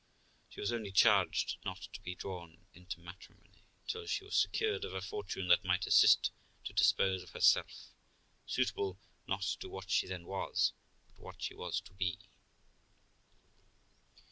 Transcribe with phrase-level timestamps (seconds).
[0.49, 4.95] She was only charged not to be drawn into matrimony till she was secured of
[4.95, 6.31] a fortune that might assist
[6.63, 7.93] to dispose of herself,
[8.47, 10.73] suitable not to what she then was,
[11.15, 12.17] but what she was to be.